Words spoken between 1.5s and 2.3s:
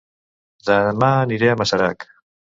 a Masarac